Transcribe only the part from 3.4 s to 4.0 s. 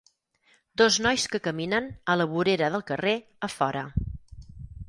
a fora.